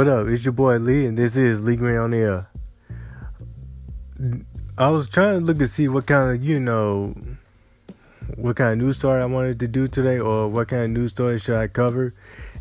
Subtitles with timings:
[0.00, 0.28] What up?
[0.28, 2.48] It's your boy Lee, and this is Lee Green on air.
[4.78, 7.14] I was trying to look to see what kind of, you know,
[8.34, 11.10] what kind of news story I wanted to do today, or what kind of news
[11.10, 12.14] story should I cover.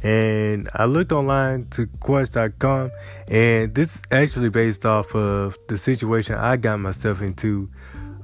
[0.04, 2.92] And I looked online to Quest.com,
[3.30, 7.70] and this is actually based off of the situation I got myself into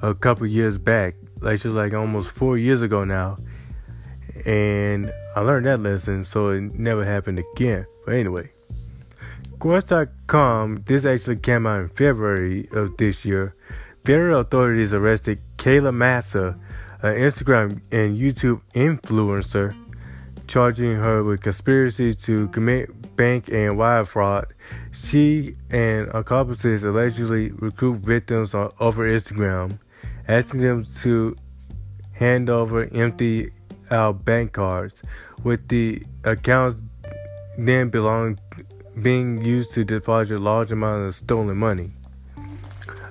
[0.01, 3.37] a couple years back, like just like almost four years ago now.
[4.45, 7.85] And I learned that lesson, so it never happened again.
[8.05, 8.51] But anyway.
[9.65, 13.55] Quest.com, this actually came out in February of this year.
[14.05, 16.55] Federal authorities arrested Kayla Massa,
[17.01, 19.75] an Instagram and YouTube influencer,
[20.45, 24.53] charging her with conspiracy to commit bank and wire fraud.
[24.91, 29.79] She and accomplices allegedly recruit victims over Instagram,
[30.27, 31.35] asking them to
[32.11, 33.49] hand over empty
[33.89, 35.01] out bank cards,
[35.43, 36.79] with the accounts
[37.57, 38.37] then belonging
[39.01, 41.91] being used to deposit large amounts of stolen money.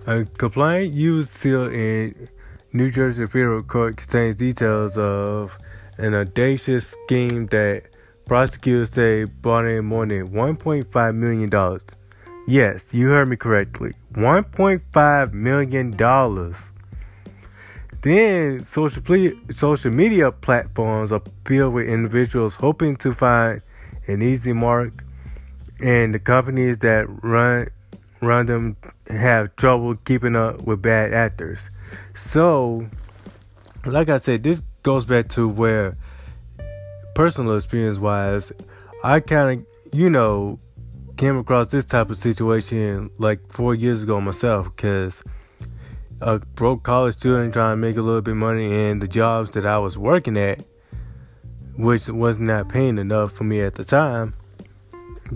[0.06, 2.28] A complaint used sealed in
[2.72, 5.56] New Jersey federal court contains details of
[5.98, 7.84] an audacious scheme that
[8.26, 11.78] prosecutors say brought in more than $1.5 million.
[12.46, 13.94] Yes, you heard me correctly.
[14.14, 15.90] $1.5 million.
[18.02, 23.62] Then social, ple- social media platforms are filled with individuals hoping to find
[24.06, 25.03] an easy mark
[25.80, 27.68] and the companies that run
[28.20, 28.76] run them
[29.08, 31.70] have trouble keeping up with bad actors.
[32.14, 32.88] So,
[33.84, 35.96] like I said, this goes back to where
[37.14, 38.52] personal experience wise,
[39.02, 40.58] I kind of, you know,
[41.16, 45.22] came across this type of situation like four years ago myself because
[46.20, 49.50] a broke college student trying to make a little bit of money and the jobs
[49.50, 50.64] that I was working at,
[51.76, 54.34] which was not paying enough for me at the time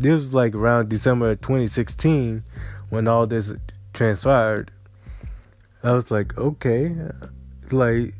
[0.00, 2.44] this was like around December 2016
[2.90, 3.52] when all this
[3.92, 4.70] transpired.
[5.82, 6.94] I was like, okay,
[7.70, 8.14] like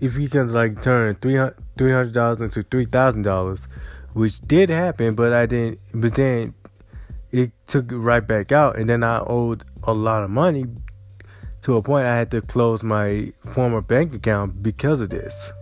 [0.00, 3.66] if you can like turn three hundred dollars into three thousand dollars,
[4.12, 5.80] which did happen, but I didn't.
[5.94, 6.54] But then
[7.30, 10.66] it took right back out, and then I owed a lot of money
[11.62, 15.52] to a point I had to close my former bank account because of this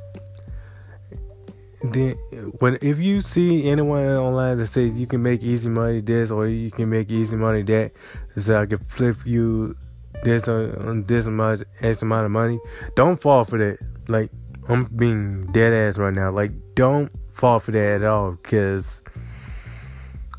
[1.93, 2.13] then
[2.59, 6.47] when if you see anyone online that says you can make easy money this or
[6.47, 7.93] you can make easy money that,
[8.39, 9.77] so I can flip you
[10.23, 12.59] this uh, on this amount X amount of money,
[12.95, 13.79] don't fall for that.
[14.09, 14.31] Like
[14.69, 16.31] I'm being dead ass right now.
[16.31, 19.03] Like don't fall for that at all because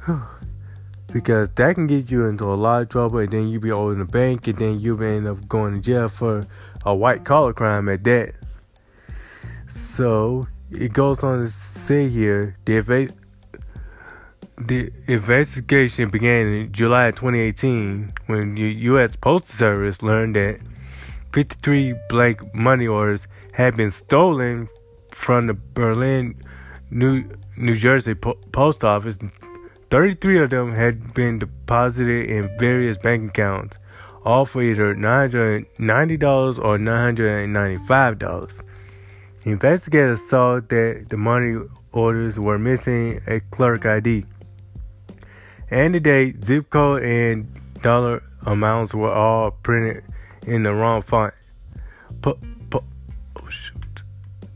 [1.14, 4.00] because that can get you into a lot of trouble and then you be owing
[4.00, 6.46] the bank and then you end up going to jail for
[6.86, 8.34] a white collar crime at that.
[9.78, 13.14] So it goes on to say here the, eva-
[14.58, 19.16] the investigation began in July 2018 when the U.S.
[19.16, 20.60] Postal Service learned that
[21.32, 24.68] 53 blank money orders had been stolen
[25.12, 26.42] from the Berlin,
[26.90, 29.20] New, New Jersey po- post office.
[29.92, 33.78] 33 of them had been deposited in various bank accounts,
[34.26, 38.64] all for either $990 or $995.
[39.48, 41.58] Investigators saw that the money
[41.94, 44.26] orders were missing a clerk ID.
[45.72, 47.48] And the date, zip code, and
[47.82, 50.04] dollar amounts were all printed
[50.46, 51.34] in the wrong font.
[52.26, 52.38] oh.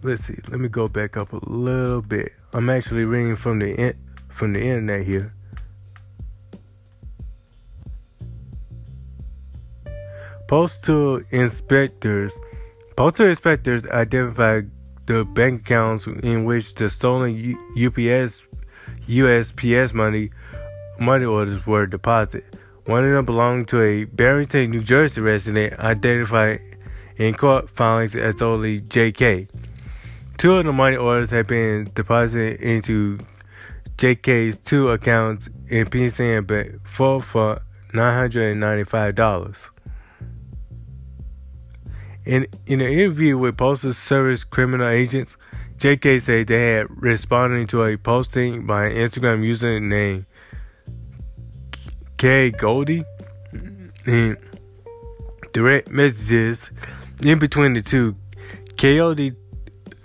[0.03, 0.35] Let's see.
[0.50, 2.34] Let me go back up a little bit.
[2.52, 3.94] I'm actually reading from the in,
[4.28, 5.34] from the internet here.
[10.50, 12.38] Postal inspectors
[12.96, 14.69] Postal inspectors identified
[15.06, 18.44] the bank accounts in which the stolen UPS
[19.07, 20.31] USPS money
[21.00, 22.45] money orders were deposited.
[22.85, 26.61] One of them belonged to a Barrington, New Jersey resident identified
[27.17, 29.47] in court filings as only JK.
[30.37, 33.20] Two of the money orders had been deposited into
[33.97, 37.61] JK's two accounts in PNC Bank, for for
[37.93, 39.71] $995.
[42.26, 45.38] In, in an interview with Postal Service criminal agents,
[45.78, 50.26] JK said they had responded to a posting by an Instagram user named
[52.18, 53.03] K Goldie
[54.06, 54.38] and
[55.53, 56.70] direct messages
[57.23, 58.16] in between the two.
[58.78, 59.34] Goldie,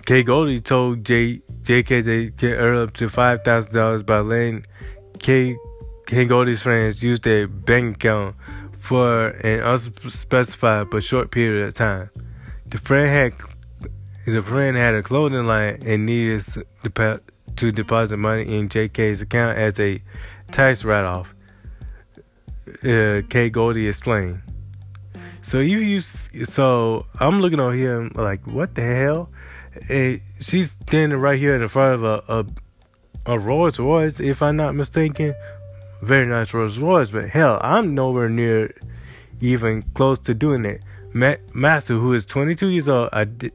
[0.07, 4.65] K Goldie told J, JK they could earn up to five thousand dollars by letting
[5.19, 5.57] K
[6.07, 8.37] K Goldie's friends use their bank account
[8.87, 12.09] for an unspecified but short period of time.
[12.67, 13.33] The friend had
[14.27, 16.45] the friend had a clothing line and needed
[17.57, 20.03] to deposit money in JK's account as a
[20.53, 21.35] tax write-off.
[22.85, 24.43] Uh, Kay Goldie explained.
[25.43, 29.31] So you use so I'm looking over here like what the hell?
[29.89, 32.47] And she's standing right here in front of a, a
[33.27, 35.35] a Rolls Royce, if I'm not mistaken.
[36.03, 38.73] Very nice Rolls Royce, but hell, I'm nowhere near
[39.41, 40.83] even close to doing it.
[41.55, 43.11] Massa, who is 22 years old,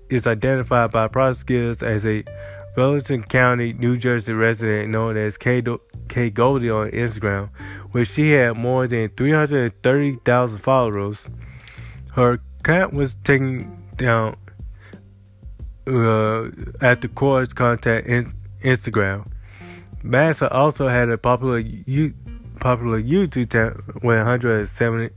[0.09, 2.23] is identified by prosecutors as a
[2.75, 5.61] Burlington County, New Jersey resident known as Kay,
[6.07, 7.49] Kay Goldie on Instagram,
[7.91, 11.29] where she had more than 330,000 followers.
[12.13, 14.37] Her account was taken down
[15.87, 16.45] uh,
[16.79, 18.33] at the court's contact in-
[18.63, 19.27] Instagram.
[20.01, 22.13] Massa also had a popular U-
[22.61, 25.09] popular YouTube channel with 170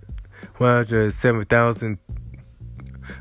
[0.59, 1.99] 107,000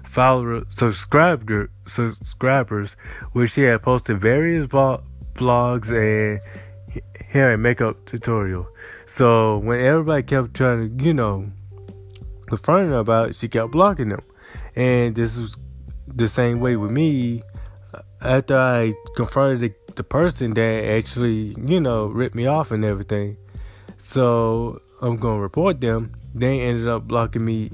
[0.05, 2.95] followers, subscriber, subscribers,
[3.33, 6.39] where she had posted various vlogs and
[7.27, 8.67] hair and makeup tutorial.
[9.05, 11.51] So when everybody kept trying to, you know,
[12.47, 14.23] confront her about it, she kept blocking them.
[14.75, 15.57] And this was
[16.07, 17.41] the same way with me.
[18.21, 23.37] After I confronted the, the person that actually, you know, ripped me off and everything.
[24.03, 26.13] So I'm gonna report them.
[26.35, 27.71] They ended up blocking me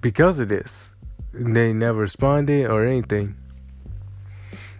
[0.00, 0.94] because of this.
[1.32, 3.34] They never responded or anything.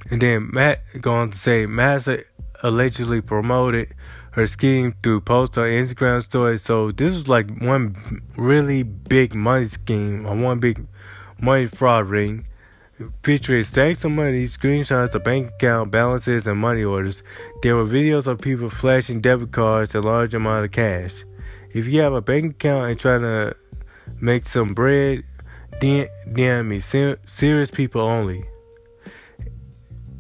[0.09, 2.19] And then Matt going to say Massa
[2.63, 3.95] allegedly promoted
[4.31, 6.63] her scheme through posts on Instagram stories.
[6.63, 7.97] So this was like one
[8.37, 10.87] really big money scheme or one big
[11.41, 12.47] money fraud ring
[13.23, 17.23] featuring stacks of money, screenshots of bank account balances, and money orders.
[17.63, 21.25] There were videos of people flashing debit cards and large amount of cash.
[21.73, 23.57] If you have a bank account and trying to
[24.21, 25.25] make some bread,
[25.81, 28.45] DM me, ser- serious people only.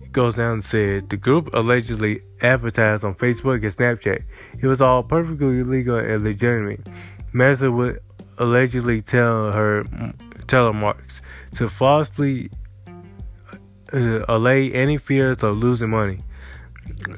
[0.02, 4.24] It goes down and said the group allegedly advertised on Facebook and Snapchat.
[4.60, 6.86] It was all perfectly legal and legitimate.
[7.32, 8.00] Massa would
[8.38, 9.84] allegedly tell her
[10.46, 11.20] telemarks
[11.54, 12.50] to falsely
[13.92, 16.20] uh, allay any fears of losing money.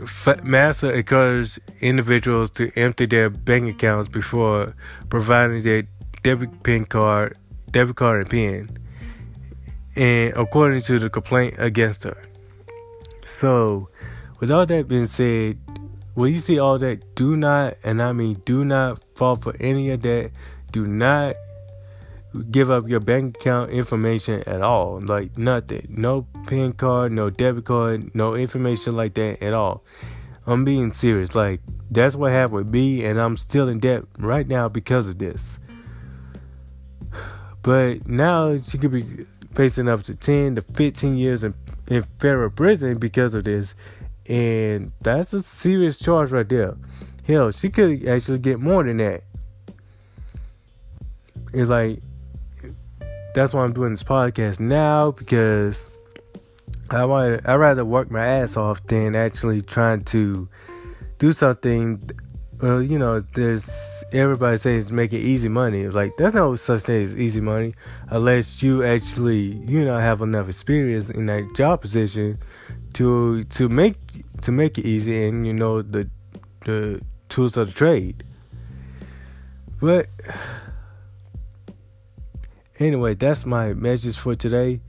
[0.02, 4.74] F- Massa encouraged individuals to empty their bank accounts before
[5.10, 5.84] providing their
[6.22, 7.36] debit pin card
[7.70, 8.78] debit card and PIN,
[9.96, 12.16] and according to the complaint against her.
[13.24, 13.88] So,
[14.40, 15.58] with all that being said,
[16.14, 19.90] when you see all that, do not, and I mean do not fall for any
[19.90, 20.30] of that.
[20.72, 21.36] Do not
[22.36, 25.00] give up your bank account information at all.
[25.00, 25.86] Like nothing.
[25.90, 29.84] No PIN card, no debit card, no information like that at all.
[30.46, 31.34] I'm being serious.
[31.34, 31.60] Like
[31.90, 35.58] that's what happened with me, and I'm still in debt right now because of this.
[37.62, 41.54] But now she could be facing up to 10 to 15 years in,
[41.88, 43.74] in federal prison because of this.
[44.28, 46.76] And that's a serious charge right there.
[47.26, 49.24] Hell, she could actually get more than that.
[51.52, 52.00] It's like,
[53.36, 55.86] that's why I'm doing this podcast now because
[56.88, 60.48] I want I rather work my ass off than actually trying to
[61.18, 62.08] do something
[62.62, 63.68] well, you know, there's
[64.10, 65.86] everybody says make it easy money.
[65.86, 67.74] Like there's no such thing as easy money
[68.08, 72.38] unless you actually, you know, have enough experience in that job position
[72.94, 73.98] to to make
[74.40, 76.08] to make it easy and you know the
[76.64, 78.24] the tools of the trade.
[79.78, 80.06] But
[82.78, 84.80] anyway, that's my message for today,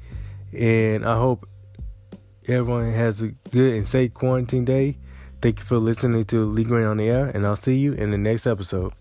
[0.53, 1.47] and I hope
[2.47, 4.97] everyone has a good and safe quarantine day.
[5.41, 8.11] Thank you for listening to Lee Green on the Air, and I'll see you in
[8.11, 8.93] the next episode.